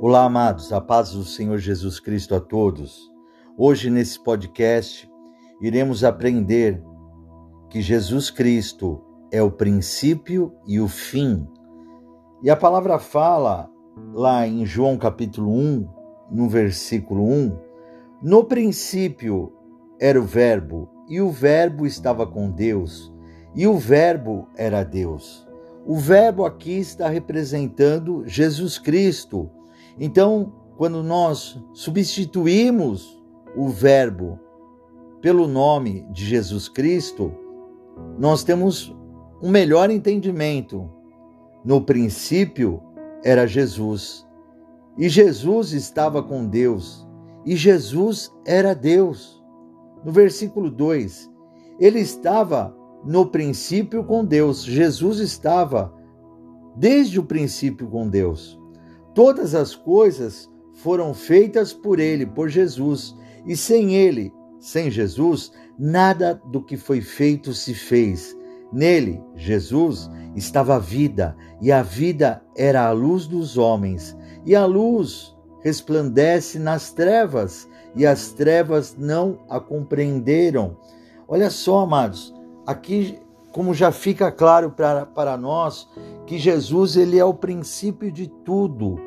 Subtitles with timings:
[0.00, 3.10] Olá, amados, a paz do Senhor Jesus Cristo a todos.
[3.56, 5.08] Hoje, nesse podcast,
[5.62, 6.82] iremos aprender
[7.70, 11.46] que Jesus Cristo é o princípio e o fim.
[12.42, 13.70] E a palavra fala
[14.12, 15.88] lá em João capítulo 1,
[16.30, 17.56] no versículo 1,
[18.20, 19.52] no princípio
[20.00, 23.12] era o Verbo, e o Verbo estava com Deus,
[23.54, 25.48] e o Verbo era Deus.
[25.86, 29.50] O Verbo aqui está representando Jesus Cristo
[29.98, 33.22] então, quando nós substituímos
[33.56, 34.38] o Verbo
[35.20, 37.32] pelo nome de Jesus Cristo,
[38.18, 38.94] nós temos
[39.40, 40.90] um melhor entendimento.
[41.64, 42.82] No princípio
[43.22, 44.26] era Jesus,
[44.98, 47.06] e Jesus estava com Deus,
[47.46, 49.42] e Jesus era Deus.
[50.04, 51.30] No versículo 2,
[51.80, 55.94] ele estava no princípio com Deus, Jesus estava
[56.76, 58.60] desde o princípio com Deus.
[59.14, 66.40] Todas as coisas foram feitas por ele, por Jesus, e sem ele, sem Jesus, nada
[66.50, 68.36] do que foi feito se fez.
[68.72, 74.66] Nele, Jesus, estava a vida, e a vida era a luz dos homens, e a
[74.66, 80.76] luz resplandece nas trevas, e as trevas não a compreenderam.
[81.28, 82.34] Olha só, amados,
[82.66, 83.18] aqui
[83.54, 85.88] como já fica claro para, nós
[86.26, 88.98] que Jesus ele é o princípio de tudo,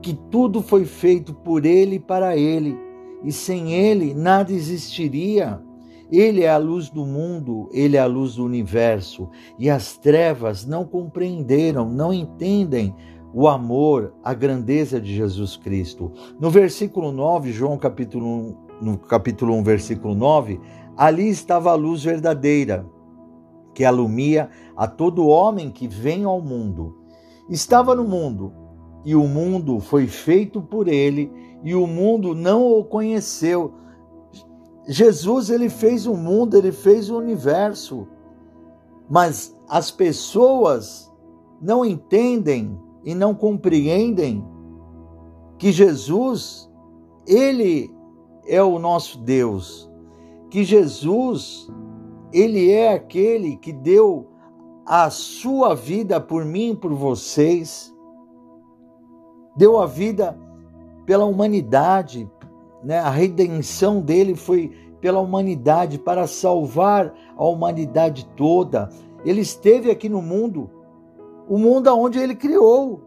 [0.00, 2.78] que tudo foi feito por ele e para ele,
[3.24, 5.60] e sem ele nada existiria.
[6.08, 10.64] Ele é a luz do mundo, ele é a luz do universo, e as trevas
[10.64, 12.94] não compreenderam, não entendem
[13.34, 16.12] o amor, a grandeza de Jesus Cristo.
[16.38, 20.60] No versículo 9, João capítulo 1, no capítulo 1, versículo 9,
[20.96, 22.86] ali estava a luz verdadeira,
[23.76, 26.96] que alumia a todo homem que vem ao mundo.
[27.46, 28.50] Estava no mundo,
[29.04, 31.30] e o mundo foi feito por ele,
[31.62, 33.74] e o mundo não o conheceu.
[34.88, 38.08] Jesus, ele fez o mundo, ele fez o universo.
[39.10, 41.12] Mas as pessoas
[41.60, 44.42] não entendem e não compreendem
[45.58, 46.66] que Jesus,
[47.26, 47.94] ele
[48.46, 49.90] é o nosso Deus,
[50.48, 51.70] que Jesus
[52.32, 54.28] ele é aquele que deu
[54.84, 57.92] a sua vida por mim e por vocês,
[59.56, 60.38] deu a vida
[61.04, 62.30] pela humanidade,
[62.84, 62.98] né?
[62.98, 68.88] a redenção dele foi pela humanidade, para salvar a humanidade toda.
[69.24, 70.70] Ele esteve aqui no mundo,
[71.48, 73.02] o mundo aonde ele criou,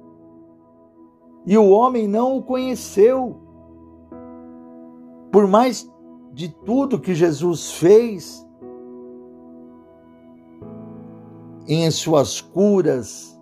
[1.46, 3.38] e o homem não o conheceu.
[5.32, 5.90] Por mais
[6.34, 8.46] de tudo que Jesus fez,
[11.70, 13.40] em suas curas,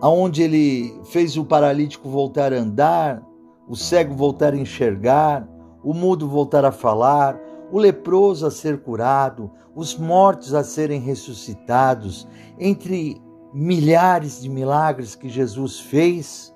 [0.00, 3.22] aonde ele fez o paralítico voltar a andar,
[3.68, 5.46] o cego voltar a enxergar,
[5.84, 7.38] o mudo voltar a falar,
[7.70, 12.26] o leproso a ser curado, os mortos a serem ressuscitados,
[12.58, 13.20] entre
[13.52, 16.54] milhares de milagres que Jesus fez,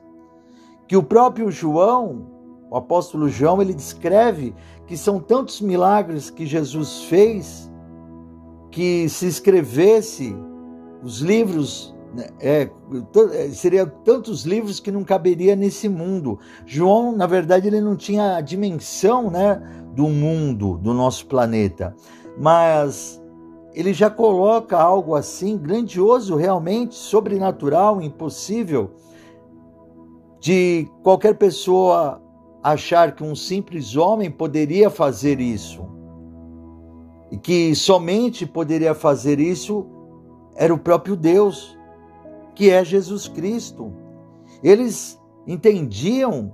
[0.88, 2.26] que o próprio João,
[2.70, 4.54] o apóstolo João, ele descreve
[4.86, 7.71] que são tantos milagres que Jesus fez
[8.72, 10.34] que se escrevesse
[11.02, 12.70] os livros, né, é,
[13.34, 16.38] é, seria tantos livros que não caberia nesse mundo.
[16.64, 19.60] João, na verdade, ele não tinha a dimensão né,
[19.94, 21.94] do mundo, do nosso planeta,
[22.38, 23.22] mas
[23.74, 28.90] ele já coloca algo assim grandioso, realmente sobrenatural, impossível,
[30.40, 32.22] de qualquer pessoa
[32.62, 35.91] achar que um simples homem poderia fazer isso
[37.32, 39.86] e que somente poderia fazer isso
[40.54, 41.78] era o próprio Deus,
[42.54, 43.90] que é Jesus Cristo.
[44.62, 46.52] Eles entendiam,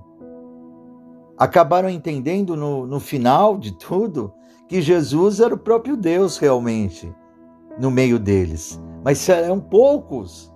[1.37, 4.33] acabaram entendendo no, no final de tudo,
[4.69, 7.13] que Jesus era o próprio Deus realmente
[7.77, 8.81] no meio deles.
[9.03, 10.53] Mas eram poucos.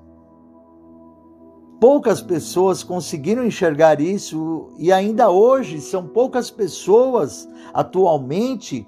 [1.81, 8.87] Poucas pessoas conseguiram enxergar isso e ainda hoje são poucas pessoas atualmente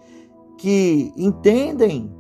[0.57, 2.13] que entendem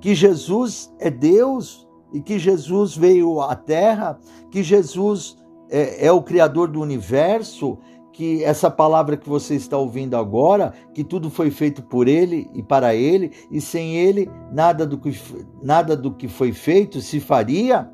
[0.00, 4.18] que Jesus é Deus e que Jesus veio à Terra,
[4.50, 5.36] que Jesus
[5.70, 7.78] é, é, o Criador do universo,
[8.12, 12.62] que essa palavra que você está ouvindo agora, que tudo foi feito por Ele e
[12.62, 15.18] para Ele, e sem Ele nada do que,
[15.62, 17.90] nada do que foi feito se faria.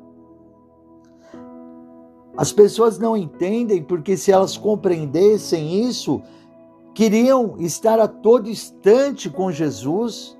[2.37, 6.21] As pessoas não entendem porque se elas compreendessem isso,
[6.93, 10.37] queriam estar a todo instante com Jesus,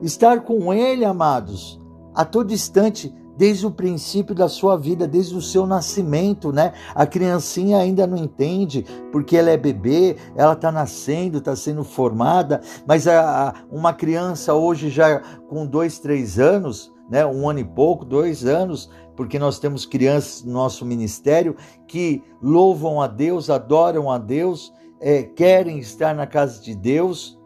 [0.00, 1.80] estar com Ele, amados,
[2.14, 6.72] a todo instante, desde o princípio da sua vida, desde o seu nascimento, né?
[6.94, 12.62] A criancinha ainda não entende porque ela é bebê, ela está nascendo, está sendo formada,
[12.86, 17.26] mas a, a, uma criança hoje já com dois, três anos, né?
[17.26, 21.56] Um ano e pouco, dois anos, porque nós temos crianças no nosso ministério
[21.86, 27.38] que louvam a Deus, adoram a Deus, é, querem estar na casa de Deus,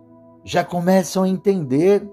[0.45, 2.09] já começam a entender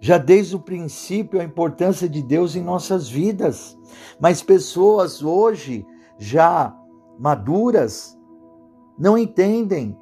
[0.00, 3.78] já desde o princípio a importância de Deus em nossas vidas.
[4.20, 5.86] Mas pessoas hoje,
[6.18, 6.76] já
[7.18, 8.18] maduras,
[8.98, 9.96] não entendem.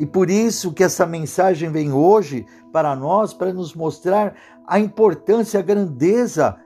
[0.00, 4.34] E por isso que essa mensagem vem hoje para nós, para nos mostrar
[4.66, 6.56] a importância, a grandeza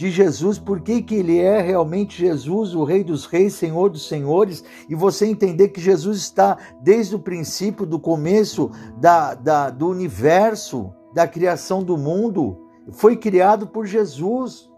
[0.00, 4.64] de Jesus, porque que ele é realmente Jesus, o Rei dos Reis, Senhor dos Senhores,
[4.88, 10.90] e você entender que Jesus está desde o princípio, do começo da, da do universo,
[11.12, 12.56] da criação do mundo,
[12.92, 14.70] foi criado por Jesus.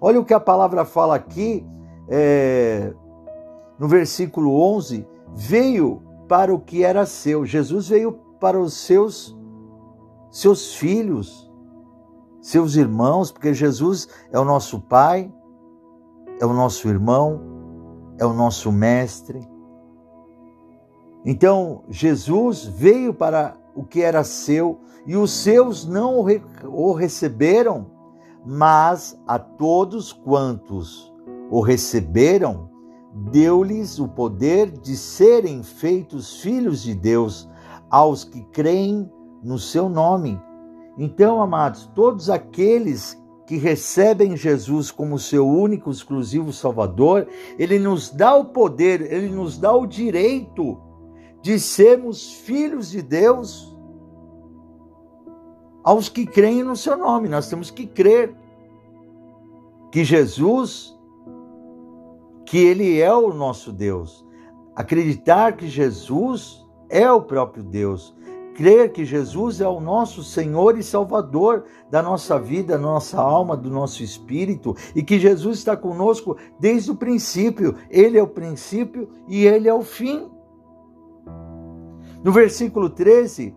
[0.00, 1.64] Olha o que a palavra fala aqui,
[2.08, 2.92] é,
[3.78, 5.06] no versículo 11:
[5.36, 7.46] veio para o que era seu.
[7.46, 9.38] Jesus veio para os seus,
[10.32, 11.43] seus filhos,
[12.44, 15.32] seus irmãos, porque Jesus é o nosso Pai,
[16.38, 17.40] é o nosso irmão,
[18.18, 19.48] é o nosso mestre.
[21.24, 26.22] Então, Jesus veio para o que era seu, e os seus não
[26.64, 27.86] o receberam,
[28.44, 31.10] mas a todos quantos
[31.50, 32.68] o receberam,
[33.32, 37.48] deu-lhes o poder de serem feitos filhos de Deus,
[37.88, 39.10] aos que creem
[39.42, 40.38] no seu nome.
[40.96, 48.34] Então, amados, todos aqueles que recebem Jesus como seu único, exclusivo Salvador, ele nos dá
[48.34, 50.80] o poder, ele nos dá o direito
[51.42, 53.74] de sermos filhos de Deus
[55.84, 57.28] aos que creem no seu nome.
[57.28, 58.34] Nós temos que crer
[59.92, 60.98] que Jesus,
[62.46, 64.26] que Ele é o nosso Deus.
[64.74, 68.16] Acreditar que Jesus é o próprio Deus.
[68.54, 73.56] Crer que Jesus é o nosso Senhor e Salvador da nossa vida, da nossa alma,
[73.56, 77.74] do nosso espírito e que Jesus está conosco desde o princípio.
[77.90, 80.30] Ele é o princípio e ele é o fim.
[82.22, 83.54] No versículo 13,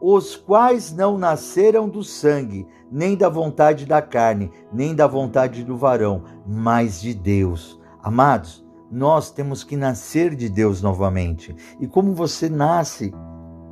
[0.00, 5.76] os quais não nasceram do sangue, nem da vontade da carne, nem da vontade do
[5.76, 7.78] varão, mas de Deus.
[8.02, 11.54] Amados, nós temos que nascer de Deus novamente.
[11.78, 13.12] E como você nasce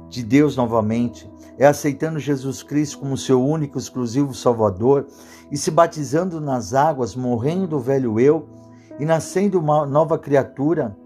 [0.08, 1.30] de Deus novamente?
[1.58, 5.06] É aceitando Jesus Cristo como seu único, exclusivo Salvador
[5.50, 8.48] e se batizando nas águas, morrendo o velho eu
[8.98, 10.96] e nascendo uma nova criatura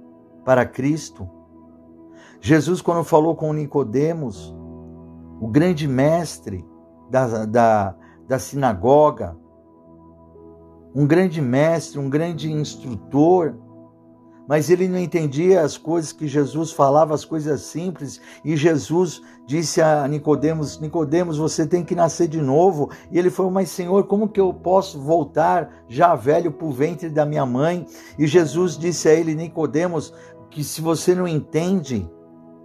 [0.44, 1.28] para Cristo.
[2.40, 4.54] Jesus, quando falou com Nicodemos,
[5.40, 6.64] o grande mestre
[7.10, 7.94] da, da,
[8.26, 9.36] da sinagoga,
[10.94, 13.54] um grande mestre, um grande instrutor,
[14.48, 19.80] mas ele não entendia as coisas que Jesus falava, as coisas simples, e Jesus disse
[19.80, 22.90] a Nicodemos: Nicodemos, você tem que nascer de novo.
[23.10, 27.08] E ele falou: Mas Senhor, como que eu posso voltar já velho para o ventre
[27.08, 27.86] da minha mãe?
[28.18, 30.12] E Jesus disse a ele: Nicodemos,
[30.50, 32.08] que se você não entende,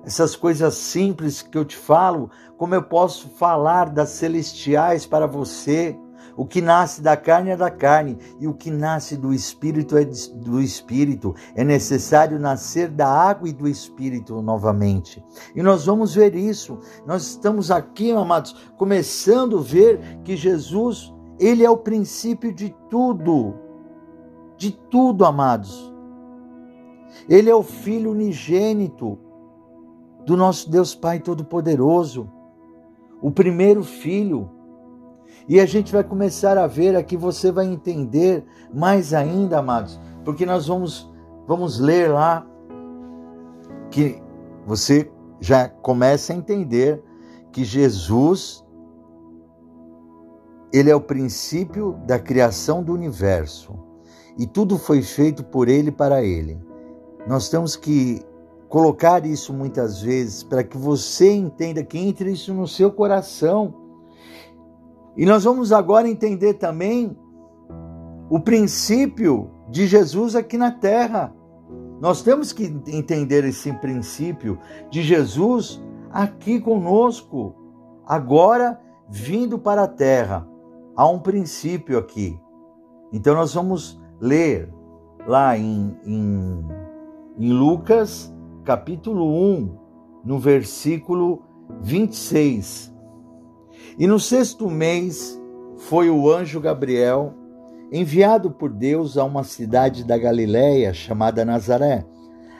[0.04, 5.98] essas coisas simples que eu te falo, como eu posso falar das celestiais para você?
[6.38, 10.06] O que nasce da carne é da carne, e o que nasce do espírito é
[10.06, 11.34] do espírito.
[11.56, 15.23] É necessário nascer da água e do espírito novamente.
[15.56, 16.78] E nós vamos ver isso.
[17.07, 23.56] Nós estamos aqui, amados, começando a ver que Jesus, ele é o princípio de tudo.
[24.56, 25.92] De tudo, amados.
[27.28, 29.18] Ele é o filho unigênito
[30.23, 32.30] do nosso Deus Pai Todo-Poderoso,
[33.21, 34.52] o primeiro filho.
[35.47, 40.45] E a gente vai começar a ver aqui, você vai entender mais ainda, amados, porque
[40.45, 41.09] nós vamos,
[41.47, 42.45] vamos ler lá
[43.89, 44.21] que
[44.66, 47.01] você já começa a entender
[47.51, 48.66] que Jesus
[50.73, 53.73] ele é o princípio da criação do universo
[54.37, 56.59] e tudo foi feito por ele para ele.
[57.27, 58.21] Nós temos que
[58.69, 63.87] colocar isso muitas vezes para que você entenda, que entre isso no seu coração.
[65.18, 67.18] E nós vamos agora entender também
[68.30, 71.33] o princípio de Jesus aqui na terra.
[72.00, 74.59] Nós temos que entender esse princípio
[74.92, 75.81] de Jesus
[76.12, 77.56] aqui conosco,
[78.06, 80.47] agora vindo para a terra.
[80.95, 82.40] Há um princípio aqui.
[83.12, 84.71] Então nós vamos ler
[85.26, 86.66] lá em, em,
[87.40, 88.31] em Lucas
[88.64, 89.78] capítulo 1,
[90.24, 91.42] no versículo
[91.81, 92.96] 26.
[93.99, 95.42] E no sexto mês
[95.77, 97.33] foi o anjo Gabriel
[97.92, 102.06] enviado por Deus a uma cidade da Galiléia chamada Nazaré,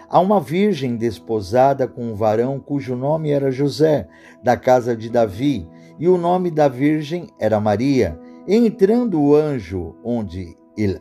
[0.10, 4.08] a uma virgem desposada com um varão cujo nome era José,
[4.44, 5.68] da casa de Davi,
[6.00, 8.20] e o nome da virgem era Maria.
[8.48, 10.56] Entrando o anjo onde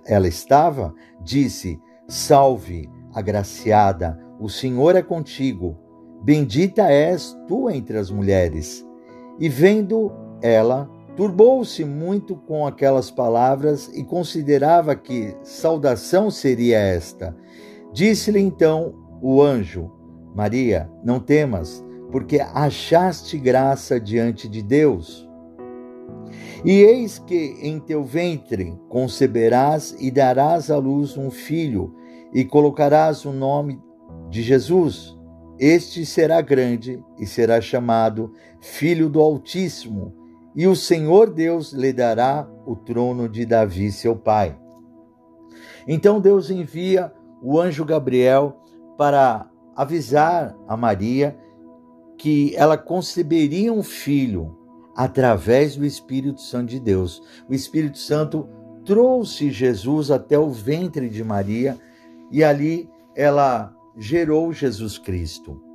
[0.05, 5.79] ela estava, disse: Salve, agraciada, o Senhor é contigo.
[6.23, 8.85] Bendita és tu entre as mulheres.
[9.39, 17.37] E vendo ela, turbou-se muito com aquelas palavras e considerava que saudação seria esta.
[17.93, 19.91] Disse-lhe então o anjo:
[20.35, 25.27] Maria, não temas, porque achaste graça diante de Deus.
[26.65, 31.95] E eis que em teu ventre conceberás e darás à luz um filho,
[32.35, 33.81] e colocarás o nome
[34.29, 35.17] de Jesus.
[35.59, 40.13] Este será grande e será chamado Filho do Altíssimo,
[40.57, 44.59] e o Senhor Deus lhe dará o trono de Davi, seu pai.
[45.87, 48.57] Então Deus envia o anjo Gabriel
[48.97, 51.37] para avisar a Maria
[52.17, 54.57] que ela conceberia um filho
[54.97, 57.23] através do Espírito Santo de Deus.
[57.47, 58.49] O Espírito Santo
[58.87, 61.77] trouxe Jesus até o ventre de Maria
[62.33, 65.66] e ali ela gerou Jesus Cristo.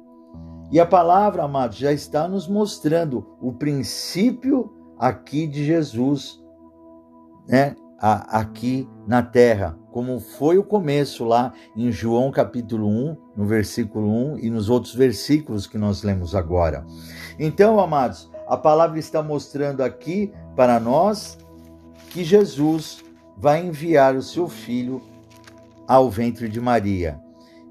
[0.72, 6.42] E a palavra, amados, já está nos mostrando o princípio aqui de Jesus,
[7.46, 7.76] né?
[8.02, 14.40] aqui na terra, como foi o começo lá em João capítulo 1, no versículo 1
[14.40, 16.84] e nos outros versículos que nós lemos agora.
[17.38, 21.38] Então, amados, a palavra está mostrando aqui para nós
[22.10, 23.04] que Jesus
[23.38, 25.02] vai enviar o seu filho
[25.88, 27.21] ao ventre de Maria.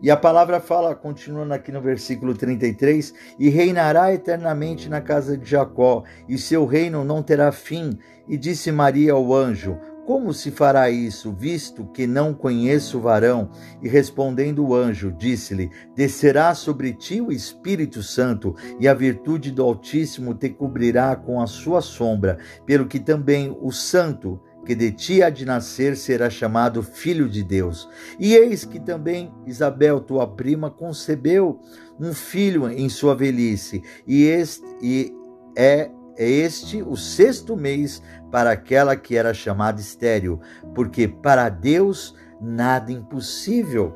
[0.03, 5.49] E a palavra fala, continuando aqui no versículo 33, e reinará eternamente na casa de
[5.49, 7.99] Jacó, e seu reino não terá fim.
[8.27, 9.79] E disse Maria ao anjo:
[10.11, 13.49] como se fará isso, visto que não conheço o varão?
[13.81, 19.63] E respondendo o anjo, disse-lhe: Descerá sobre ti o Espírito Santo, e a virtude do
[19.63, 24.41] Altíssimo te cobrirá com a sua sombra, pelo que também o Santo
[24.71, 27.89] que de ti há de nascer será chamado Filho de Deus.
[28.21, 31.59] E eis que também Isabel, tua prima, concebeu
[31.99, 35.13] um filho em sua velhice, e este e
[35.57, 38.01] é este o sexto mês
[38.31, 40.41] para aquela que era chamada estéril,
[40.73, 43.93] porque para Deus nada impossível.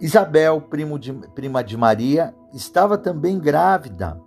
[0.00, 0.62] Isabel,
[1.00, 4.20] de, prima de Maria, estava também grávida,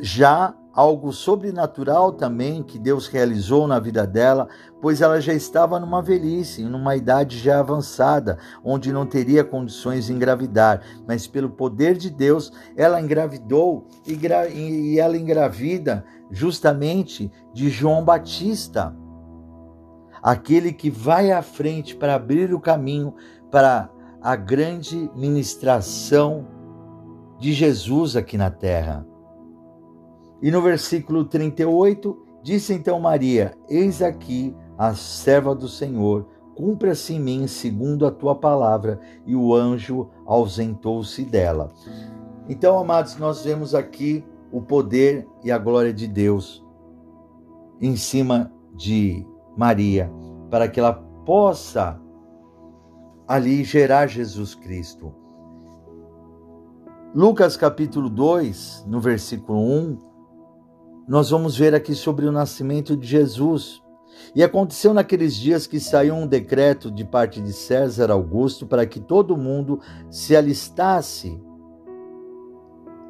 [0.00, 4.48] já algo sobrenatural também que Deus realizou na vida dela,
[4.80, 10.12] pois ela já estava numa velhice, numa idade já avançada, onde não teria condições de
[10.12, 14.18] engravidar, mas pelo poder de Deus, ela engravidou e,
[14.52, 18.94] e ela engravida justamente de João Batista,
[20.20, 23.14] aquele que vai à frente para abrir o caminho
[23.50, 23.88] para
[24.20, 26.48] a grande ministração
[27.38, 29.06] de Jesus aqui na terra.
[30.42, 37.20] E no versículo 38, disse então Maria: Eis aqui a serva do Senhor, cumpra-se em
[37.20, 39.00] mim segundo a tua palavra.
[39.26, 41.72] E o anjo ausentou-se dela.
[42.48, 46.64] Então, amados, nós vemos aqui o poder e a glória de Deus
[47.80, 49.26] em cima de
[49.56, 50.10] Maria,
[50.50, 50.92] para que ela
[51.24, 52.00] possa
[53.26, 55.12] ali gerar Jesus Cristo.
[57.14, 59.98] Lucas capítulo 2, no versículo 1,
[61.06, 63.82] nós vamos ver aqui sobre o nascimento de Jesus.
[64.34, 69.00] E aconteceu naqueles dias que saiu um decreto de parte de César Augusto para que
[69.00, 69.80] todo mundo
[70.10, 71.40] se alistasse.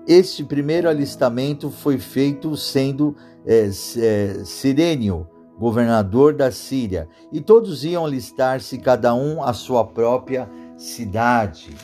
[0.07, 5.27] Este primeiro alistamento foi feito sendo é, é, Sirênio,
[5.59, 11.75] governador da Síria, e todos iam alistar-se, cada um à sua própria cidade.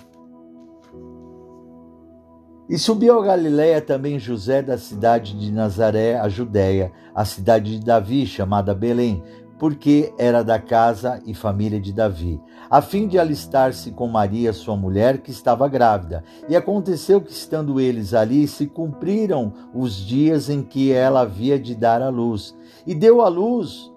[2.71, 7.85] E subiu a Galiléia também José da cidade de Nazaré, a Judéia, a cidade de
[7.85, 9.25] Davi, chamada Belém,
[9.59, 14.77] porque era da casa e família de Davi, a fim de alistar-se com Maria, sua
[14.77, 16.23] mulher, que estava grávida.
[16.49, 21.75] E aconteceu que, estando eles ali, se cumpriram os dias em que ela havia de
[21.75, 22.57] dar à luz.
[22.87, 23.90] E deu à luz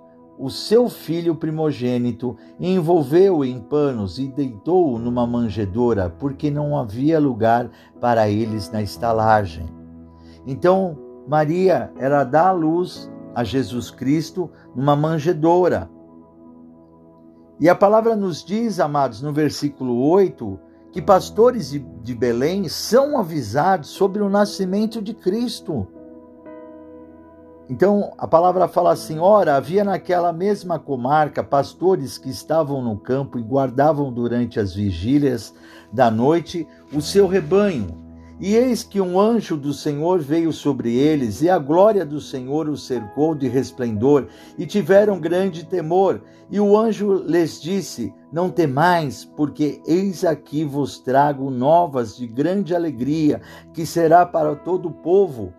[0.43, 7.71] o seu filho primogênito, envolveu-o em panos e deitou-o numa manjedoura, porque não havia lugar
[8.01, 9.65] para eles na estalagem.
[10.45, 15.89] Então Maria era dá à luz a Jesus Cristo numa manjedoura.
[17.57, 20.59] E a palavra nos diz, amados, no versículo 8,
[20.91, 25.87] que pastores de Belém são avisados sobre o nascimento de Cristo.
[27.73, 33.39] Então a palavra fala assim: ora, havia naquela mesma comarca pastores que estavam no campo
[33.39, 35.55] e guardavam durante as vigílias
[35.91, 37.99] da noite o seu rebanho.
[38.39, 42.69] E eis que um anjo do Senhor veio sobre eles, e a glória do Senhor
[42.69, 46.21] os cercou de resplendor, e tiveram grande temor.
[46.51, 52.75] E o anjo lhes disse: Não temais, porque eis aqui vos trago novas de grande
[52.75, 53.41] alegria,
[53.73, 55.51] que será para todo o povo.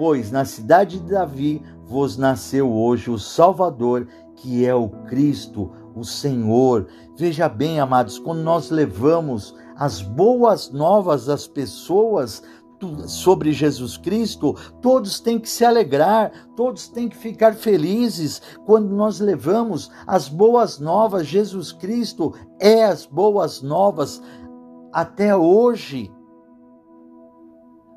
[0.00, 6.02] Pois na cidade de Davi vos nasceu hoje o Salvador, que é o Cristo, o
[6.04, 6.86] Senhor.
[7.18, 12.42] Veja bem, amados, quando nós levamos as boas novas às pessoas
[13.06, 19.20] sobre Jesus Cristo, todos têm que se alegrar, todos têm que ficar felizes quando nós
[19.20, 21.26] levamos as boas novas.
[21.26, 24.22] Jesus Cristo é as boas novas
[24.94, 26.10] até hoje.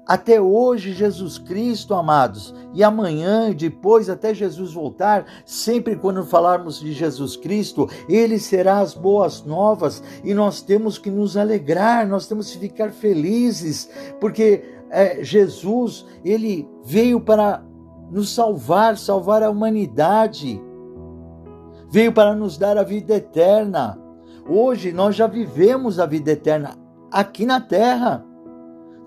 [0.05, 6.79] Até hoje, Jesus Cristo, amados, e amanhã e depois, até Jesus voltar, sempre quando falarmos
[6.79, 12.27] de Jesus Cristo, Ele será as boas novas e nós temos que nos alegrar, nós
[12.27, 17.63] temos que ficar felizes, porque é, Jesus, Ele veio para
[18.11, 20.61] nos salvar, salvar a humanidade,
[21.89, 23.97] veio para nos dar a vida eterna.
[24.49, 26.75] Hoje nós já vivemos a vida eterna
[27.09, 28.32] aqui na terra.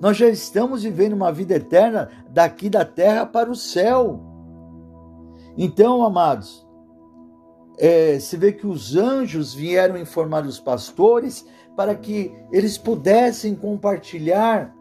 [0.01, 4.21] Nós já estamos vivendo uma vida eterna daqui da terra para o céu.
[5.57, 6.67] Então, amados,
[7.79, 14.75] é, se vê que os anjos vieram informar os pastores para que eles pudessem compartilhar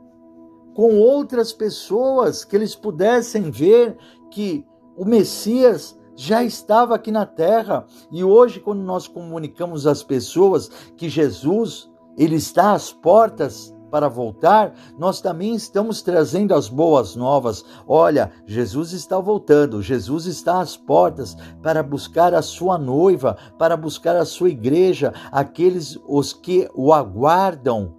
[0.74, 3.98] com outras pessoas, que eles pudessem ver
[4.30, 4.66] que
[4.98, 7.86] o Messias já estava aqui na terra.
[8.12, 14.74] E hoje, quando nós comunicamos às pessoas que Jesus ele está às portas para voltar,
[15.00, 17.64] nós também estamos trazendo as boas novas.
[17.88, 24.18] Olha, Jesus está voltando, Jesus está às portas para buscar a sua noiva, para buscar
[24.18, 27.96] a sua igreja, aqueles os que o aguardam.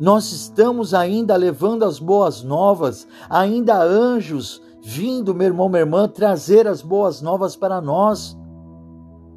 [0.00, 6.66] Nós estamos ainda levando as boas novas, ainda anjos vindo, meu irmão, minha irmã, trazer
[6.66, 8.36] as boas novas para nós,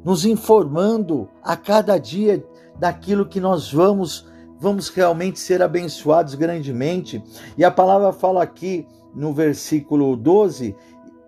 [0.04, 2.44] nos informando a cada dia
[2.80, 4.31] daquilo que nós vamos
[4.62, 7.20] vamos realmente ser abençoados grandemente.
[7.58, 10.76] E a palavra fala aqui no versículo 12: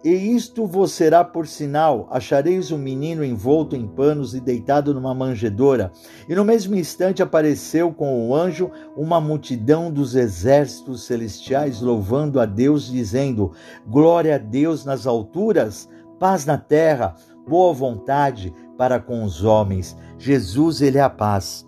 [0.05, 5.13] E isto vos será por sinal: achareis um menino envolto em panos e deitado numa
[5.13, 5.91] manjedoura.
[6.29, 12.47] E no mesmo instante apareceu com o anjo uma multidão dos exércitos celestiais, louvando a
[12.47, 13.51] Deus, dizendo:
[13.85, 15.89] Glória a Deus nas alturas,
[16.21, 17.17] paz na terra,
[17.49, 19.97] boa vontade para com os homens.
[20.19, 21.67] Jesus, ele é a paz.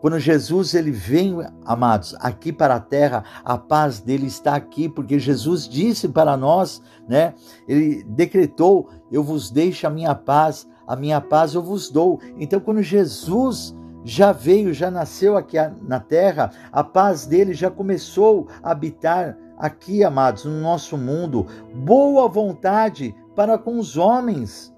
[0.00, 5.18] Quando Jesus ele vem, amados, aqui para a terra, a paz dele está aqui, porque
[5.18, 7.34] Jesus disse para nós, né?
[7.68, 12.18] Ele decretou: "Eu vos deixo a minha paz, a minha paz eu vos dou".
[12.38, 18.48] Então, quando Jesus já veio, já nasceu aqui na terra, a paz dele já começou
[18.62, 21.46] a habitar aqui, amados, no nosso mundo.
[21.74, 24.69] Boa vontade para com os homens.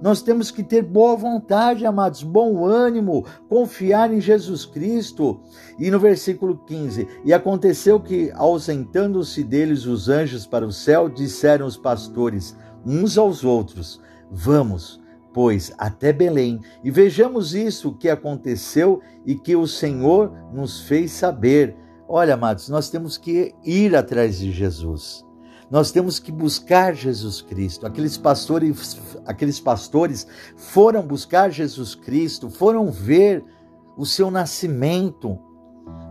[0.00, 5.40] Nós temos que ter boa vontade, amados, bom ânimo, confiar em Jesus Cristo.
[5.78, 11.66] E no versículo 15: E aconteceu que, ausentando-se deles os anjos para o céu, disseram
[11.66, 15.00] os pastores uns aos outros: Vamos,
[15.32, 21.74] pois, até Belém, e vejamos isso que aconteceu e que o Senhor nos fez saber.
[22.06, 25.23] Olha, amados, nós temos que ir atrás de Jesus.
[25.74, 27.84] Nós temos que buscar Jesus Cristo.
[27.84, 30.24] Aqueles pastores, aqueles pastores
[30.56, 33.44] foram buscar Jesus Cristo, foram ver
[33.96, 35.36] o seu nascimento,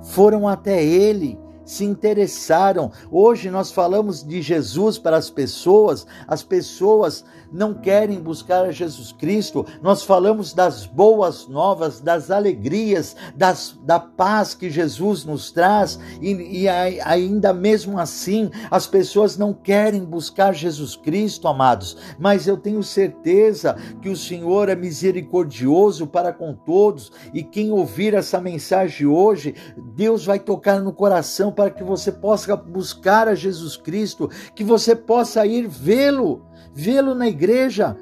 [0.02, 2.92] foram até ele se interessaram.
[3.10, 9.12] Hoje nós falamos de Jesus para as pessoas, as pessoas não querem buscar a Jesus
[9.12, 9.66] Cristo.
[9.82, 16.64] Nós falamos das boas novas, das alegrias, das, da paz que Jesus nos traz, e,
[16.64, 21.96] e ainda mesmo assim as pessoas não querem buscar Jesus Cristo, amados.
[22.18, 28.14] Mas eu tenho certeza que o Senhor é misericordioso para com todos, e quem ouvir
[28.14, 29.54] essa mensagem hoje,
[29.96, 34.96] Deus vai tocar no coração para que você possa buscar a Jesus Cristo, que você
[34.96, 36.42] possa ir vê-lo,
[36.74, 37.98] vê-lo na igreja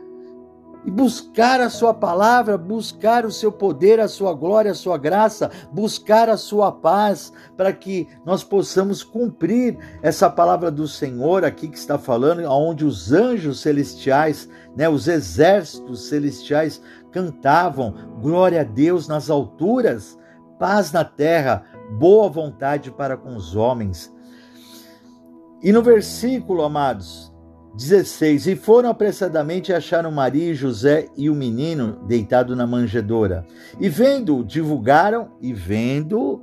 [0.84, 5.52] e buscar a sua palavra, buscar o seu poder, a sua glória, a sua graça,
[5.72, 11.78] buscar a sua paz, para que nós possamos cumprir essa palavra do Senhor aqui que
[11.78, 19.30] está falando, onde os anjos celestiais, né, os exércitos celestiais cantavam glória a Deus nas
[19.30, 20.18] alturas,
[20.58, 21.64] paz na terra,
[22.00, 24.12] boa vontade para com os homens.
[25.62, 27.31] E no versículo, amados,
[27.76, 28.48] 16.
[28.48, 33.46] E foram apressadamente e acharam Maria e José e o menino deitado na manjedoura.
[33.80, 36.42] E vendo, divulgaram, e vendo,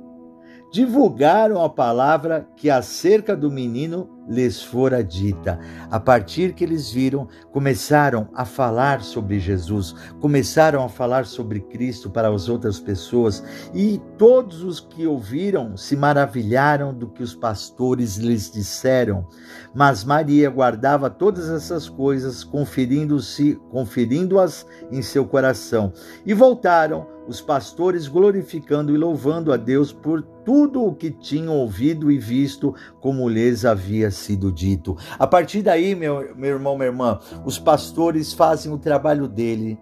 [0.71, 5.59] divulgaram a palavra que acerca do menino lhes fora dita.
[5.89, 12.09] A partir que eles viram, começaram a falar sobre Jesus, começaram a falar sobre Cristo
[12.09, 18.17] para as outras pessoas, e todos os que ouviram se maravilharam do que os pastores
[18.17, 19.27] lhes disseram.
[19.73, 25.91] Mas Maria guardava todas essas coisas, conferindo-se, conferindo-as em seu coração.
[26.25, 32.11] E voltaram os pastores glorificando e louvando a Deus por tudo o que tinham ouvido
[32.11, 34.97] e visto, como lhes havia sido dito.
[35.19, 39.79] A partir daí, meu, meu irmão, minha irmã, os pastores fazem o trabalho dele.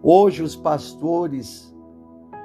[0.00, 1.69] Hoje, os pastores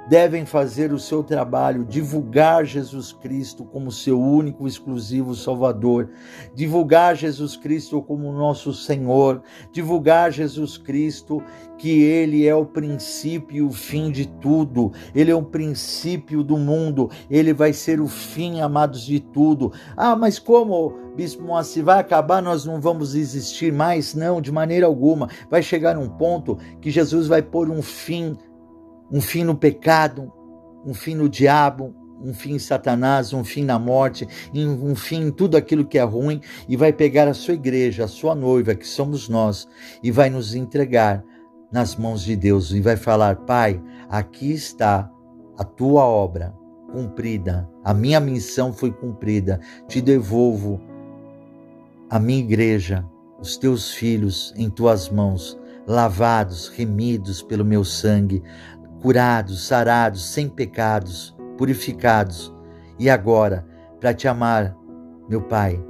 [0.08, 6.10] devem fazer o seu trabalho, divulgar Jesus Cristo como seu único exclusivo Salvador,
[6.54, 9.42] divulgar Jesus Cristo como nosso Senhor,
[9.72, 11.42] divulgar Jesus Cristo
[11.78, 16.56] que ele é o princípio e o fim de tudo, ele é o princípio do
[16.56, 19.72] mundo, ele vai ser o fim, amados, de tudo.
[19.96, 24.14] Ah, mas como, Bispo Moacir, vai acabar, nós não vamos existir mais?
[24.14, 25.28] Não, de maneira alguma.
[25.50, 28.36] Vai chegar um ponto que Jesus vai pôr um fim
[29.10, 30.32] um fim no pecado,
[30.84, 35.30] um fim no diabo, um fim em Satanás, um fim na morte, um fim em
[35.30, 38.86] tudo aquilo que é ruim, e vai pegar a sua igreja, a sua noiva, que
[38.86, 39.68] somos nós,
[40.02, 41.22] e vai nos entregar
[41.70, 45.10] nas mãos de Deus e vai falar: Pai, aqui está
[45.58, 46.54] a tua obra
[46.92, 50.80] cumprida, a minha missão foi cumprida, te devolvo
[52.08, 53.04] a minha igreja,
[53.40, 58.42] os teus filhos em tuas mãos, lavados, remidos pelo meu sangue
[59.06, 62.52] curados, sarados, sem pecados, purificados.
[62.98, 63.64] E agora,
[64.00, 64.76] para te amar,
[65.28, 65.80] meu Pai,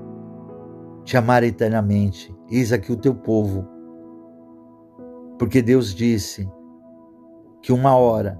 [1.02, 3.66] te amar eternamente, eis aqui o teu povo.
[5.38, 6.46] Porque Deus disse
[7.62, 8.38] que uma hora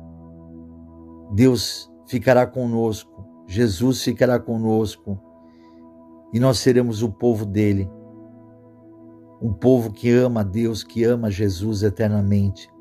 [1.32, 5.18] Deus ficará conosco, Jesus ficará conosco
[6.34, 7.90] e nós seremos o povo dele.
[9.40, 12.75] Um povo que ama Deus, que ama Jesus eternamente.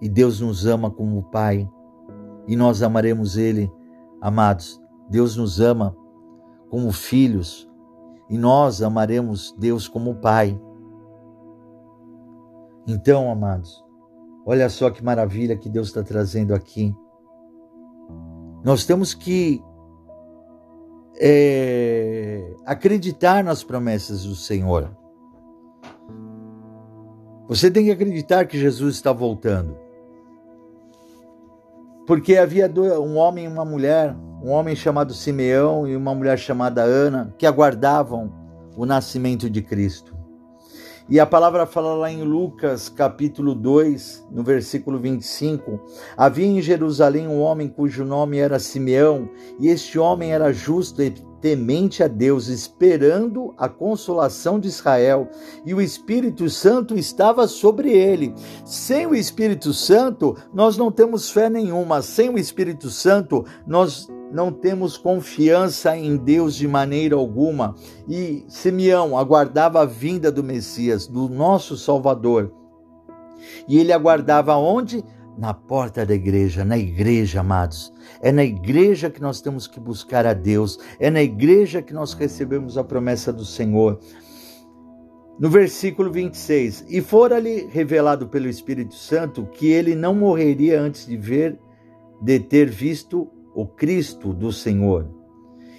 [0.00, 1.68] E Deus nos ama como Pai,
[2.46, 3.70] e nós amaremos Ele,
[4.20, 4.80] amados.
[5.08, 5.96] Deus nos ama
[6.68, 7.68] como filhos,
[8.28, 10.60] e nós amaremos Deus como Pai.
[12.86, 13.84] Então, amados,
[14.44, 16.94] olha só que maravilha que Deus está trazendo aqui.
[18.62, 19.62] Nós temos que
[21.18, 24.90] é, acreditar nas promessas do Senhor.
[27.48, 29.85] Você tem que acreditar que Jesus está voltando.
[32.06, 36.82] Porque havia um homem e uma mulher, um homem chamado Simeão e uma mulher chamada
[36.82, 38.32] Ana, que aguardavam
[38.76, 40.16] o nascimento de Cristo.
[41.08, 45.80] E a palavra fala lá em Lucas, capítulo 2, no versículo 25:
[46.16, 51.12] Havia em Jerusalém um homem cujo nome era Simeão, e este homem era justo e
[51.40, 55.28] temente a Deus, esperando a consolação de Israel,
[55.64, 58.34] e o Espírito Santo estava sobre ele.
[58.64, 62.02] Sem o Espírito Santo, nós não temos fé nenhuma.
[62.02, 67.74] Sem o Espírito Santo, nós não temos confiança em Deus de maneira alguma.
[68.08, 72.52] E Simeão aguardava a vinda do Messias, do nosso Salvador.
[73.68, 75.04] E ele aguardava onde?
[75.36, 77.92] Na porta da igreja, na igreja, amados.
[78.22, 82.14] É na igreja que nós temos que buscar a Deus, é na igreja que nós
[82.14, 84.00] recebemos a promessa do Senhor.
[85.38, 91.16] No versículo 26, e fora-lhe revelado pelo Espírito Santo que ele não morreria antes de
[91.16, 91.58] ver,
[92.22, 95.06] de ter visto o Cristo do Senhor.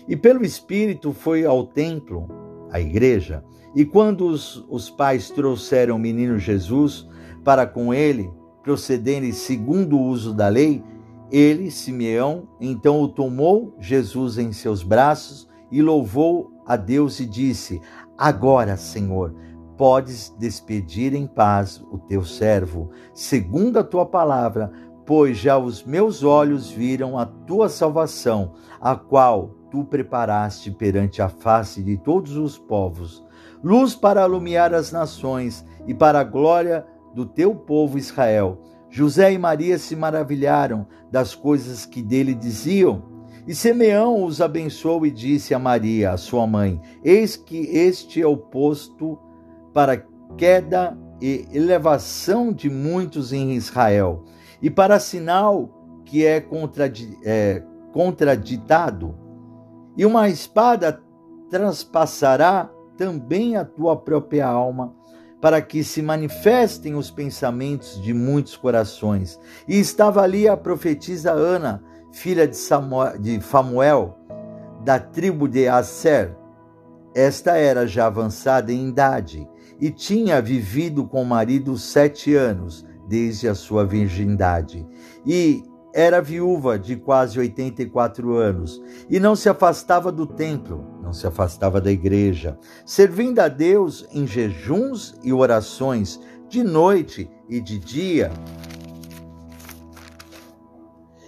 [0.07, 2.27] E pelo Espírito foi ao templo,
[2.71, 3.43] à igreja,
[3.75, 7.07] e quando os, os pais trouxeram o menino Jesus
[7.43, 8.29] para com ele,
[8.67, 10.83] procederem segundo o uso da lei,
[11.31, 17.79] ele, Simeão, então o tomou Jesus em seus braços e louvou a Deus e disse:
[18.17, 19.33] Agora, Senhor,
[19.77, 24.69] podes despedir em paz o teu servo, segundo a tua palavra,
[25.05, 28.51] pois já os meus olhos viram a tua salvação,
[28.81, 33.23] a qual tu preparaste perante a face de todos os povos,
[33.63, 38.61] luz para alumiar as nações e para a glória do teu povo Israel.
[38.89, 43.03] José e Maria se maravilharam das coisas que dele diziam.
[43.47, 48.27] E Simeão os abençoou e disse a Maria, a sua mãe: Eis que este é
[48.27, 49.17] o posto
[49.73, 50.05] para
[50.37, 54.23] queda e elevação de muitos em Israel,
[54.61, 59.15] e para sinal que é, contradi é contraditado,
[59.95, 61.01] e uma espada
[61.49, 64.93] transpassará também a tua própria alma,
[65.41, 69.39] para que se manifestem os pensamentos de muitos corações.
[69.67, 74.17] E estava ali a profetisa Ana, filha de, Samuel, de Famuel,
[74.83, 76.35] da tribo de Asser.
[77.13, 79.47] Esta era já avançada em idade
[79.79, 84.85] e tinha vivido com o marido sete anos, desde a sua virgindade.
[85.25, 91.25] E era viúva de quase 84 anos e não se afastava do templo, não se
[91.25, 98.29] afastava da igreja, servindo a Deus em jejuns e orações, de noite e de dia.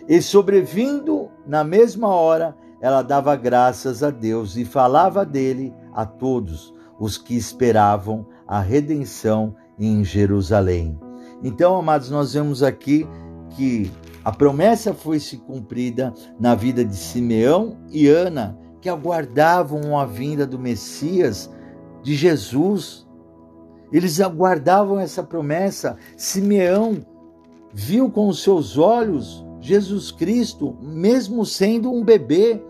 [0.05, 6.73] E sobrevindo na mesma hora, ela dava graças a Deus e falava dele a todos
[6.99, 10.99] os que esperavam a redenção em Jerusalém.
[11.41, 13.07] Então, amados, nós vemos aqui
[13.51, 13.89] que
[14.25, 20.45] a promessa foi se cumprida na vida de Simeão e Ana, que aguardavam a vinda
[20.45, 21.49] do Messias,
[22.01, 23.07] de Jesus.
[23.91, 25.97] Eles aguardavam essa promessa.
[26.15, 27.05] Simeão
[27.73, 32.61] viu com os seus olhos Jesus Cristo, mesmo sendo um bebê.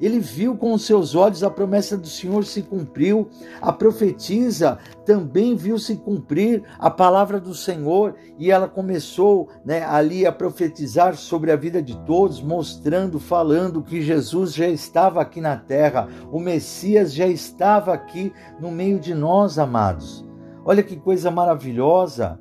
[0.00, 3.28] Ele viu com os seus olhos a promessa do Senhor se cumpriu.
[3.60, 10.24] A profetisa também viu se cumprir a palavra do Senhor e ela começou né, ali
[10.26, 15.56] a profetizar sobre a vida de todos, mostrando, falando que Jesus já estava aqui na
[15.56, 20.24] terra, o Messias já estava aqui no meio de nós, amados.
[20.64, 22.38] Olha que coisa maravilhosa.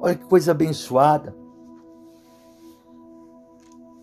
[0.00, 1.43] Olha que coisa abençoada.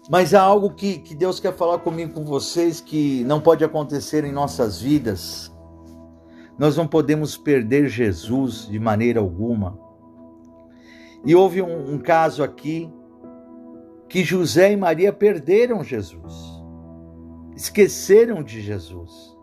[0.10, 4.24] Mas há algo que, que Deus quer falar comigo, com vocês, que não pode acontecer
[4.24, 5.52] em nossas vidas.
[6.58, 9.80] Nós não podemos perder Jesus de maneira alguma.
[11.26, 12.92] E houve um, um caso aqui
[14.10, 16.34] que José e Maria perderam Jesus,
[17.56, 19.38] esqueceram de Jesus.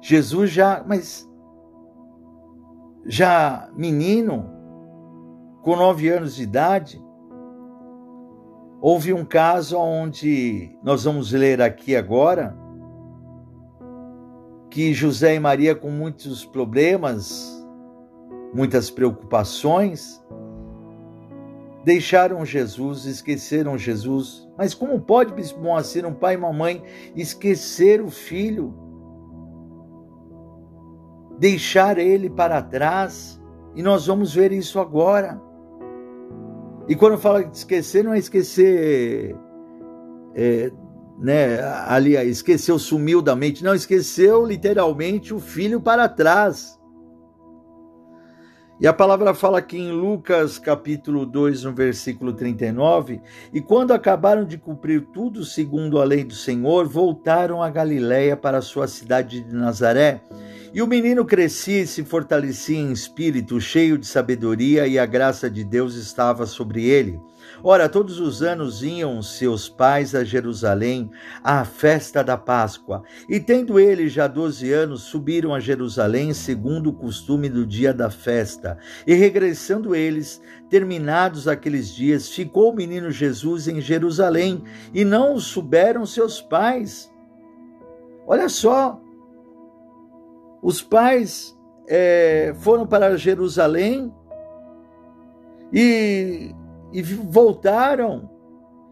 [0.00, 1.28] Jesus já, mas
[3.04, 4.50] já menino,
[5.62, 7.00] com nove anos de idade,
[8.80, 12.56] Houve um caso onde nós vamos ler aqui agora
[14.70, 17.66] que José e Maria, com muitos problemas,
[18.54, 20.22] muitas preocupações,
[21.84, 24.48] deixaram Jesus, esqueceram Jesus.
[24.56, 26.82] Mas como pode, Moacir, um pai e uma mãe
[27.16, 28.72] esquecer o filho?
[31.38, 33.42] Deixar ele para trás?
[33.74, 35.47] E nós vamos ver isso agora.
[36.88, 39.36] E quando fala de esquecer, não é esquecer,
[40.34, 40.70] é,
[41.18, 43.62] né, ali, esqueceu, sumiu da mente.
[43.62, 46.77] Não, esqueceu literalmente o filho para trás.
[48.80, 53.20] E a palavra fala aqui em Lucas capítulo 2, no versículo 39,
[53.52, 58.58] e quando acabaram de cumprir tudo segundo a lei do Senhor, voltaram a Galiléia para
[58.58, 60.22] a sua cidade de Nazaré,
[60.72, 65.50] e o menino crescia e se fortalecia em espírito, cheio de sabedoria, e a graça
[65.50, 67.18] de Deus estava sobre ele.
[67.62, 71.10] Ora, todos os anos iam seus pais a Jerusalém
[71.42, 76.92] à festa da Páscoa, e tendo ele já doze anos, subiram a Jerusalém segundo o
[76.92, 78.78] costume do dia da festa.
[79.06, 84.62] E regressando eles, terminados aqueles dias, ficou o menino Jesus em Jerusalém,
[84.94, 87.12] e não o souberam seus pais.
[88.26, 89.00] Olha só,
[90.62, 91.56] os pais
[91.88, 94.12] é, foram para Jerusalém
[95.72, 96.54] e,
[96.92, 98.38] e voltaram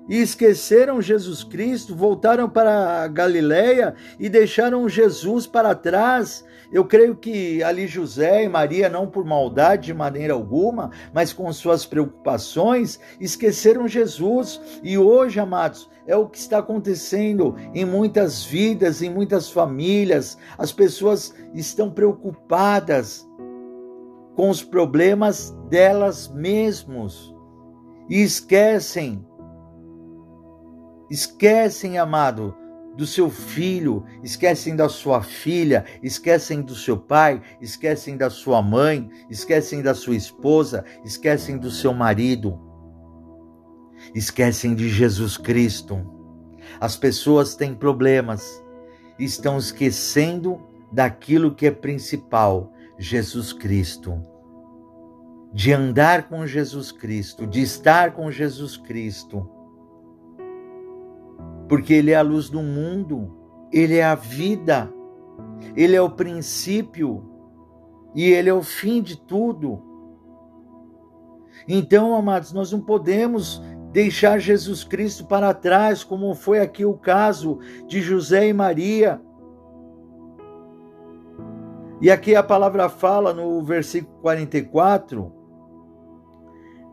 [0.08, 6.44] e esqueceram Jesus Cristo, voltaram para a Galiléia e deixaram Jesus para trás.
[6.72, 11.52] Eu creio que ali José e Maria, não por maldade de maneira alguma, mas com
[11.52, 14.60] suas preocupações, esqueceram Jesus.
[14.82, 20.38] E hoje, amados, é o que está acontecendo em muitas vidas, em muitas famílias.
[20.56, 23.26] As pessoas estão preocupadas
[24.36, 27.35] com os problemas delas mesmos
[28.08, 29.24] e esquecem
[31.08, 32.52] Esquecem, amado,
[32.96, 39.08] do seu filho, esquecem da sua filha, esquecem do seu pai, esquecem da sua mãe,
[39.30, 42.58] esquecem da sua esposa, esquecem do seu marido,
[44.14, 46.00] esquecem de Jesus Cristo.
[46.80, 48.60] As pessoas têm problemas,
[49.16, 54.20] estão esquecendo daquilo que é principal, Jesus Cristo.
[55.52, 59.48] De andar com Jesus Cristo, de estar com Jesus Cristo
[61.68, 63.36] porque Ele é a luz do mundo,
[63.72, 64.92] Ele é a vida,
[65.74, 67.24] Ele é o princípio
[68.14, 69.82] e Ele é o fim de tudo.
[71.68, 77.58] Então, amados, nós não podemos deixar Jesus Cristo para trás, como foi aqui o caso
[77.86, 79.20] de José e Maria.
[82.00, 85.32] E aqui a palavra fala no versículo 44,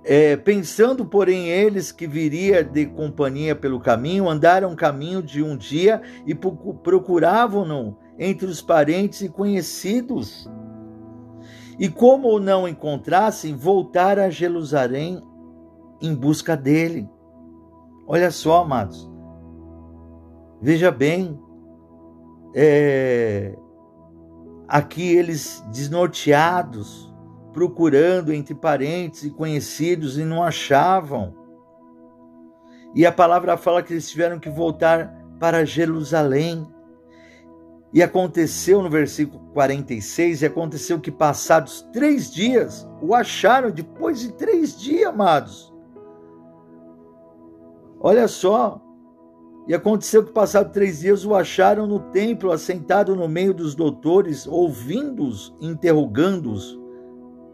[0.04, 6.02] é, pensando, porém, eles que viria de companhia pelo caminho, andaram caminho de um dia
[6.26, 10.50] e procuravam-no entre os parentes e conhecidos.
[11.80, 15.22] E como o não encontrassem, voltaram a Jerusalém
[16.02, 17.10] em busca dele.
[18.06, 19.10] Olha só, amados.
[20.62, 21.40] Veja bem,
[22.56, 23.56] é,
[24.68, 27.13] aqui eles desnorteados,
[27.54, 31.34] procurando entre parentes e conhecidos e não achavam.
[32.96, 36.68] E a palavra fala que eles tiveram que voltar para Jerusalém.
[37.94, 44.34] E aconteceu no versículo 46, e aconteceu que passados três dias, o acharam depois de
[44.34, 45.72] três dias, amados.
[48.00, 48.82] Olha só,
[49.68, 54.48] e aconteceu que passados três dias o acharam no templo, assentado no meio dos doutores,
[54.48, 56.83] ouvindo-os, interrogando-os,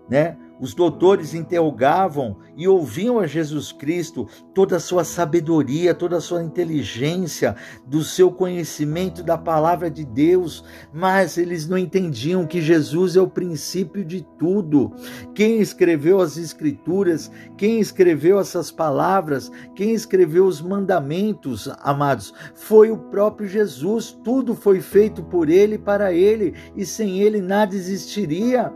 [0.09, 0.35] né?
[0.59, 6.43] Os doutores interrogavam e ouviam a Jesus Cristo toda a sua sabedoria, toda a sua
[6.43, 7.55] inteligência,
[7.87, 13.29] do seu conhecimento da palavra de Deus, mas eles não entendiam que Jesus é o
[13.29, 14.91] princípio de tudo.
[15.33, 22.97] Quem escreveu as Escrituras, quem escreveu essas palavras, quem escreveu os mandamentos, amados, foi o
[22.97, 24.17] próprio Jesus.
[24.25, 28.73] Tudo foi feito por ele para ele, e sem ele nada existiria.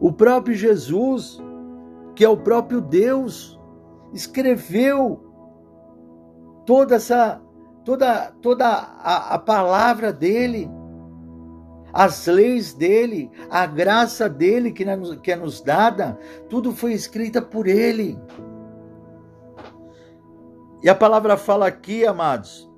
[0.00, 1.42] O próprio Jesus,
[2.14, 3.58] que é o próprio Deus,
[4.12, 5.22] escreveu
[6.64, 7.40] toda essa
[7.84, 10.70] toda toda a, a palavra dele,
[11.92, 17.40] as leis dele, a graça dele que, nos, que é nos dada, tudo foi escrita
[17.40, 18.18] por ele.
[20.82, 22.70] E a palavra fala aqui, amados,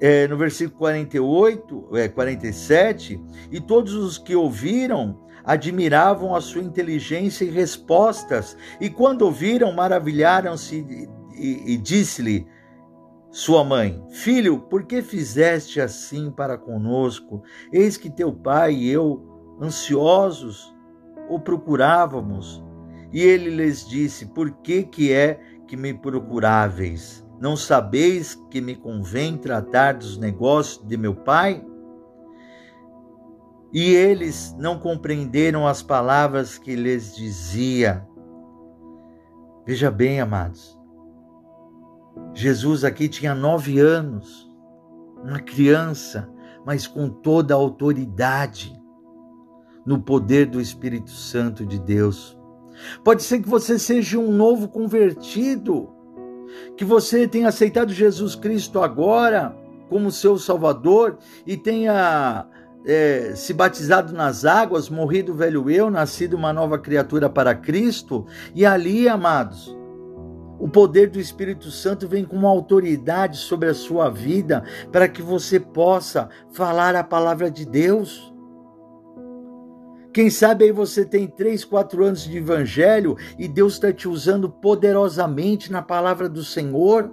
[0.00, 7.44] é, no versículo 48, é, 47, e todos os que ouviram admiravam a sua inteligência
[7.44, 12.46] e respostas, e quando ouviram, maravilharam-se e, e, disse-lhe
[13.30, 17.42] sua mãe: Filho, por que fizeste assim para conosco?
[17.72, 20.74] Eis que teu pai e eu, ansiosos,
[21.28, 22.64] o procurávamos.
[23.12, 27.24] E ele lhes disse: Por que que é que me procuráveis?
[27.40, 31.64] Não sabeis que me convém tratar dos negócios de meu pai?
[33.74, 38.06] E eles não compreenderam as palavras que lhes dizia.
[39.66, 40.78] Veja bem, amados,
[42.32, 44.48] Jesus aqui tinha nove anos,
[45.24, 46.30] uma criança,
[46.64, 48.80] mas com toda a autoridade
[49.84, 52.38] no poder do Espírito Santo de Deus.
[53.02, 55.90] Pode ser que você seja um novo convertido,
[56.76, 59.56] que você tenha aceitado Jesus Cristo agora
[59.88, 62.46] como seu Salvador e tenha
[62.84, 68.26] é, se batizado nas águas, morrido o velho eu, nascido uma nova criatura para Cristo,
[68.54, 69.74] e ali, amados,
[70.58, 75.22] o poder do Espírito Santo vem com uma autoridade sobre a sua vida para que
[75.22, 78.32] você possa falar a palavra de Deus.
[80.12, 84.48] Quem sabe aí você tem três, quatro anos de evangelho e Deus está te usando
[84.48, 87.12] poderosamente na palavra do Senhor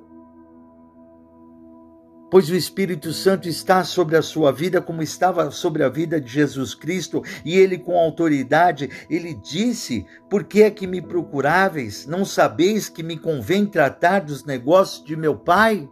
[2.32, 6.32] pois o Espírito Santo está sobre a sua vida como estava sobre a vida de
[6.32, 12.08] Jesus Cristo, e ele com autoridade, ele disse: "Por que é que me procuráveis?
[12.08, 15.90] Não sabeis que me convém tratar dos negócios de meu Pai?"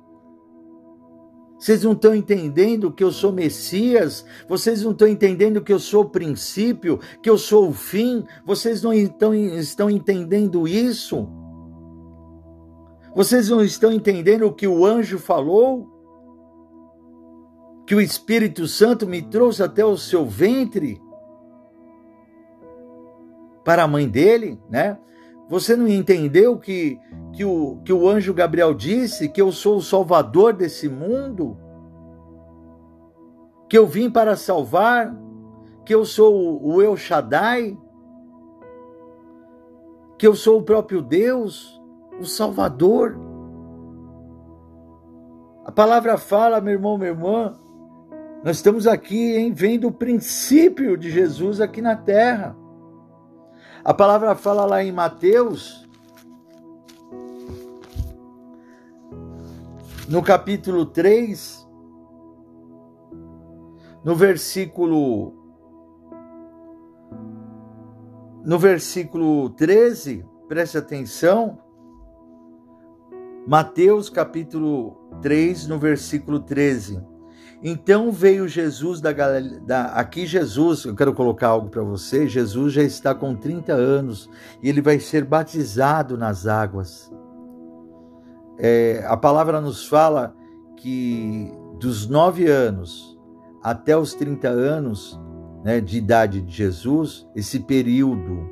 [1.60, 4.26] Vocês não estão entendendo que eu sou Messias?
[4.48, 8.24] Vocês não estão entendendo que eu sou o princípio, que eu sou o fim?
[8.46, 11.28] Vocês não estão, estão entendendo isso?
[13.14, 15.99] Vocês não estão entendendo o que o anjo falou?
[17.90, 21.02] Que o Espírito Santo me trouxe até o seu ventre
[23.66, 25.00] para a mãe dele, né?
[25.50, 27.00] Você não entendeu que,
[27.34, 31.58] que, o, que o anjo Gabriel disse que eu sou o salvador desse mundo?
[33.68, 35.12] Que eu vim para salvar?
[35.84, 37.76] Que eu sou o El Shaddai?
[40.16, 41.82] Que eu sou o próprio Deus,
[42.22, 43.18] o Salvador?
[45.66, 47.60] A palavra fala, meu irmão, minha irmã,
[48.44, 52.56] nós estamos aqui em vendo o princípio de Jesus aqui na terra.
[53.84, 55.86] A palavra fala lá em Mateus,
[60.08, 61.68] no capítulo 3,
[64.04, 65.34] no versículo
[68.46, 71.60] no versículo 13, preste atenção.
[73.46, 77.09] Mateus capítulo 3, no versículo 13.
[77.62, 82.84] Então veio Jesus da, da aqui Jesus, eu quero colocar algo para você, Jesus já
[82.84, 84.30] está com 30 anos
[84.64, 87.12] e ele vai ser batizado nas águas.
[88.58, 90.34] É, a palavra nos fala
[90.78, 93.20] que dos nove anos
[93.62, 95.20] até os 30 anos
[95.64, 98.50] né, de idade de Jesus, esse período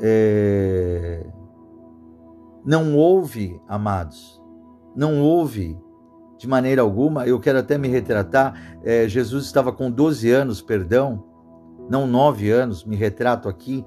[0.00, 1.24] é,
[2.64, 4.42] não houve, amados,
[4.96, 5.78] não houve
[6.36, 7.26] de maneira alguma.
[7.26, 8.78] Eu quero até me retratar.
[8.84, 11.24] É, Jesus estava com 12 anos, perdão,
[11.88, 13.84] não 9 anos, me retrato aqui.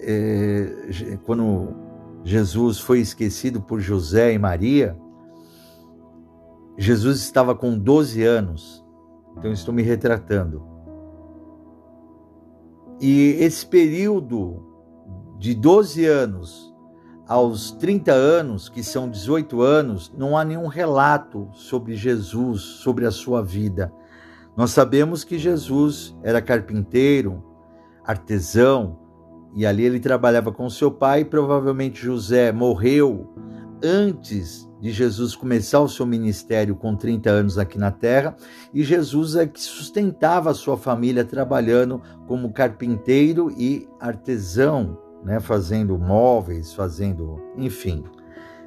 [0.00, 1.68] É, quando
[2.24, 4.96] Jesus foi esquecido por José e Maria,
[6.76, 8.84] Jesus estava com 12 anos.
[9.36, 10.62] Então estou me retratando.
[13.00, 14.62] E esse período
[15.38, 16.73] de 12 anos
[17.26, 23.10] aos 30 anos, que são 18 anos, não há nenhum relato sobre Jesus, sobre a
[23.10, 23.92] sua vida.
[24.56, 27.42] Nós sabemos que Jesus era carpinteiro,
[28.04, 28.98] artesão,
[29.54, 31.24] e ali ele trabalhava com seu pai.
[31.24, 33.32] Provavelmente José morreu
[33.82, 38.36] antes de Jesus começar o seu ministério com 30 anos aqui na terra,
[38.72, 45.98] e Jesus é que sustentava a sua família trabalhando como carpinteiro e artesão né, fazendo
[45.98, 48.04] móveis, fazendo, enfim,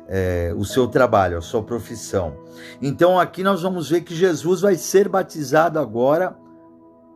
[0.08, 2.36] é, o seu trabalho, a sua profissão.
[2.82, 6.36] Então aqui nós vamos ver que Jesus vai ser batizado agora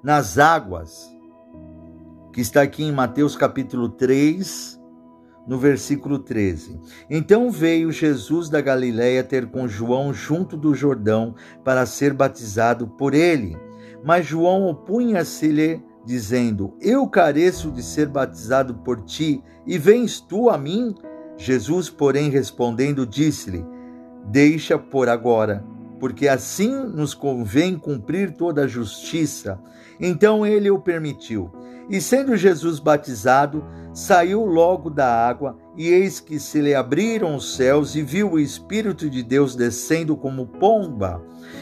[0.04, 1.10] nas águas,
[2.32, 4.80] que está aqui em Mateus capítulo 3,
[5.48, 6.80] no versículo 13.
[7.10, 13.14] Então veio Jesus da Galiléia ter com João junto do Jordão para ser batizado por
[13.14, 13.58] ele.
[14.04, 20.58] Mas João opunha-se-lhe dizendo: Eu careço de ser batizado por ti, e vens tu a
[20.58, 20.96] mim?
[21.38, 23.66] Jesus, porém, respondendo, disse-lhe:
[24.26, 25.64] Deixa por agora,
[26.00, 29.60] porque assim nos convém cumprir toda a justiça.
[30.00, 31.52] Então ele o permitiu.
[31.90, 37.56] E sendo Jesus batizado, saiu logo da água, e eis que se lhe abriram os
[37.56, 41.22] céus, e viu o Espírito de Deus descendo como pomba,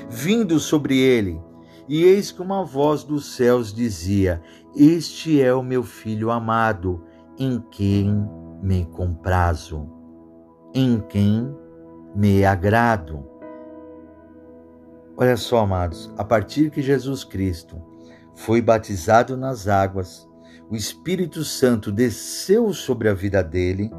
[0.09, 1.41] vindo sobre ele
[1.89, 4.41] e eis que uma voz dos céus dizia:
[4.75, 7.03] Este é o meu filho amado,
[7.37, 8.29] em quem
[8.61, 9.89] me comprazo,
[10.71, 11.51] em quem
[12.15, 13.25] me agrado.
[15.17, 17.81] Olha só, amados, a partir que Jesus Cristo
[18.35, 20.29] foi batizado nas águas,
[20.69, 23.91] o Espírito Santo desceu sobre a vida dele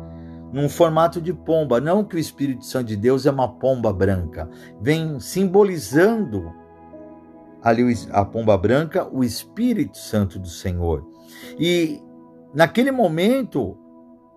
[0.53, 1.81] num formato de pomba.
[1.81, 4.49] Não que o Espírito Santo de Deus é uma pomba branca,
[4.81, 6.60] vem simbolizando
[7.63, 11.07] ali a pomba branca, o Espírito Santo do Senhor.
[11.59, 12.01] E
[12.55, 13.77] naquele momento,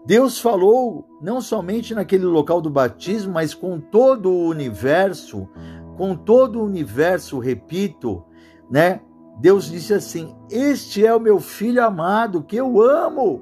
[0.05, 5.47] Deus falou não somente naquele local do batismo, mas com todo o universo,
[5.97, 8.23] com todo o universo, repito,
[8.69, 9.01] né?
[9.39, 13.41] Deus disse assim: Este é o meu filho amado, que eu amo,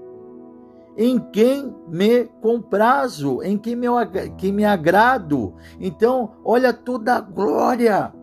[0.96, 3.88] em quem me comprazo, em quem me,
[4.38, 5.56] que me agrado.
[5.80, 8.14] Então, olha toda a glória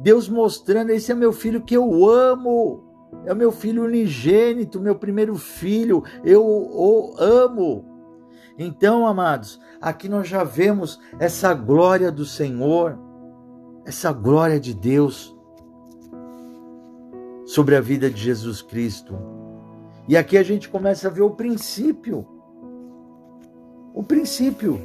[0.00, 2.84] Deus mostrando: esse é meu filho que eu amo,
[3.24, 7.84] é o meu filho unigênito, meu primeiro filho, eu o amo.
[8.58, 12.98] Então, amados, aqui nós já vemos essa glória do Senhor,
[13.84, 15.36] essa glória de Deus
[17.46, 19.18] sobre a vida de Jesus Cristo.
[20.06, 22.26] E aqui a gente começa a ver o princípio.
[23.94, 24.80] O princípio.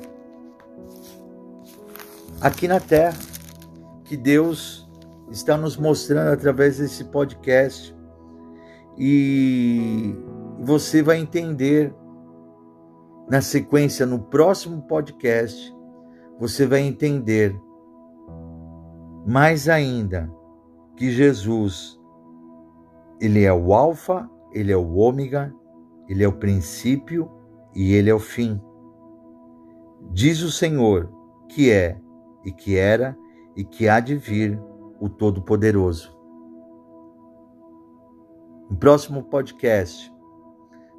[2.41, 3.17] Aqui na terra,
[4.03, 4.84] que Deus
[5.29, 7.95] está nos mostrando através desse podcast.
[8.97, 10.15] E
[10.59, 11.93] você vai entender
[13.29, 15.73] na sequência, no próximo podcast,
[16.39, 17.55] você vai entender
[19.25, 20.31] mais ainda
[20.95, 21.99] que Jesus,
[23.19, 25.53] ele é o Alfa, ele é o Ômega,
[26.07, 27.29] ele é o princípio
[27.73, 28.61] e ele é o fim.
[30.11, 31.11] Diz o Senhor
[31.49, 31.99] que é
[32.45, 33.17] e que era
[33.55, 34.61] e que há de vir
[34.99, 36.15] o Todo-Poderoso.
[38.69, 40.13] No próximo podcast,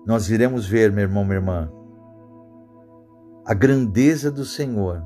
[0.07, 1.73] nós iremos ver, meu irmão, minha irmã,
[3.45, 5.03] a grandeza do Senhor.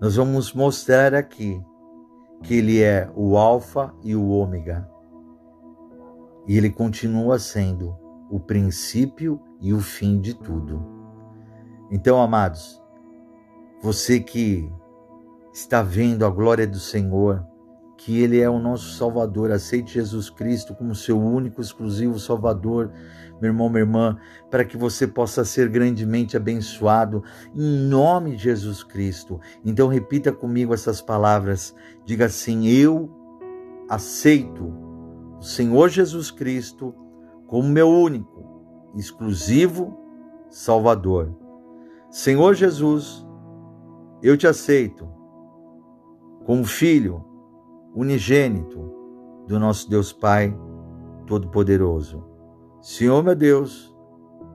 [0.00, 1.60] Nós vamos mostrar aqui
[2.42, 4.88] que Ele é o Alfa e o Ômega.
[6.46, 7.96] E Ele continua sendo
[8.30, 10.80] o princípio e o fim de tudo.
[11.90, 12.80] Então, amados,
[13.82, 14.70] você que
[15.58, 17.44] está vendo a glória do Senhor,
[17.96, 19.50] que Ele é o nosso Salvador.
[19.50, 22.92] Aceite Jesus Cristo como seu único, exclusivo Salvador,
[23.40, 24.16] meu irmão, minha irmã,
[24.50, 29.40] para que você possa ser grandemente abençoado em nome de Jesus Cristo.
[29.64, 31.74] Então, repita comigo essas palavras.
[32.04, 33.10] Diga assim: Eu
[33.88, 34.72] aceito
[35.40, 36.94] o Senhor Jesus Cristo
[37.48, 39.98] como meu único, exclusivo
[40.48, 41.36] Salvador.
[42.10, 43.26] Senhor Jesus,
[44.22, 45.17] eu te aceito
[46.48, 47.22] como filho
[47.94, 48.90] unigênito
[49.46, 50.58] do nosso Deus Pai
[51.26, 52.24] Todo-Poderoso.
[52.80, 53.94] Senhor meu Deus,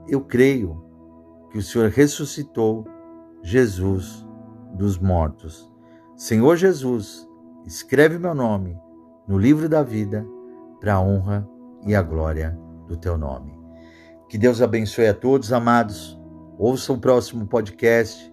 [0.07, 0.83] eu creio
[1.51, 2.83] que o Senhor ressuscitou
[3.43, 4.27] Jesus
[4.73, 5.71] dos mortos.
[6.15, 7.29] Senhor Jesus,
[7.63, 8.75] escreve meu nome
[9.27, 10.25] no livro da vida
[10.79, 11.47] para a honra
[11.85, 13.55] e a glória do teu nome.
[14.27, 16.19] Que Deus abençoe a todos, amados.
[16.57, 18.32] Ouça o próximo podcast,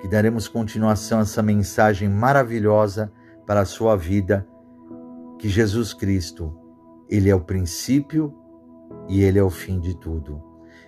[0.00, 3.12] que daremos continuação a essa mensagem maravilhosa
[3.46, 4.46] para a sua vida,
[5.38, 6.54] que Jesus Cristo,
[7.08, 8.34] ele é o princípio
[9.08, 10.42] e ele é o fim de tudo.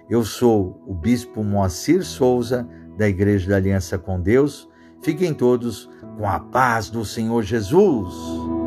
[0.09, 4.69] Eu sou o bispo Moacir Souza, da Igreja da Aliança com Deus.
[5.01, 5.89] Fiquem todos
[6.19, 8.60] com a paz do Senhor Jesus.